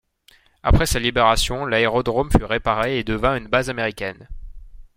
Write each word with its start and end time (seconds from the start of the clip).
Après 0.63 0.87
sa 0.87 0.97
libération, 0.97 1.63
l'aérodrome 1.63 2.31
fut 2.31 2.43
réparé 2.43 2.97
et 2.97 3.03
devint 3.03 3.37
une 3.37 3.45
base 3.47 3.69
américaine. 3.69 4.27